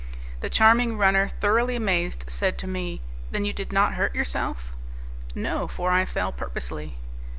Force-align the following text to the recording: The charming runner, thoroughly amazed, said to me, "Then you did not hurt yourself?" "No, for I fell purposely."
The 0.39 0.49
charming 0.49 0.97
runner, 0.97 1.29
thoroughly 1.39 1.75
amazed, 1.75 2.27
said 2.27 2.57
to 2.57 2.67
me, 2.67 3.01
"Then 3.29 3.45
you 3.45 3.53
did 3.53 3.71
not 3.71 3.93
hurt 3.93 4.15
yourself?" 4.15 4.73
"No, 5.35 5.67
for 5.67 5.91
I 5.91 6.05
fell 6.05 6.31
purposely." 6.31 6.97